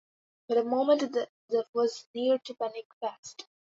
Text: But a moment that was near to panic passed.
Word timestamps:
But 0.47 0.57
a 0.57 0.63
moment 0.63 1.11
that 1.11 1.29
was 1.75 2.07
near 2.15 2.39
to 2.39 2.55
panic 2.55 2.87
passed. 3.03 3.45